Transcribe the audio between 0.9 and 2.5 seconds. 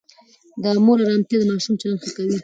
آرامتیا د ماشوم چلند ښه کوي.